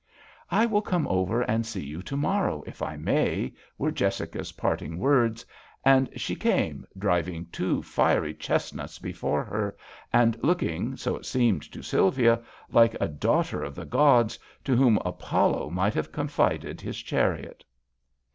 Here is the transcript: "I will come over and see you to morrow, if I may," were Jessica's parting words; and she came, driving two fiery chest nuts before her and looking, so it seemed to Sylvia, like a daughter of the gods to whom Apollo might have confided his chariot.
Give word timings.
"I 0.49 0.65
will 0.65 0.81
come 0.81 1.07
over 1.07 1.43
and 1.43 1.63
see 1.63 1.85
you 1.85 2.01
to 2.01 2.17
morrow, 2.17 2.63
if 2.65 2.81
I 2.81 2.95
may," 2.97 3.53
were 3.77 3.91
Jessica's 3.91 4.53
parting 4.53 4.97
words; 4.97 5.45
and 5.85 6.09
she 6.15 6.35
came, 6.35 6.87
driving 6.97 7.45
two 7.51 7.83
fiery 7.83 8.33
chest 8.33 8.73
nuts 8.73 8.97
before 8.97 9.43
her 9.43 9.77
and 10.11 10.39
looking, 10.41 10.95
so 10.97 11.15
it 11.17 11.27
seemed 11.27 11.61
to 11.71 11.83
Sylvia, 11.83 12.41
like 12.71 12.95
a 12.99 13.07
daughter 13.07 13.61
of 13.63 13.75
the 13.75 13.85
gods 13.85 14.39
to 14.63 14.75
whom 14.75 14.97
Apollo 15.05 15.69
might 15.69 15.93
have 15.93 16.11
confided 16.11 16.81
his 16.81 16.97
chariot. 16.99 17.63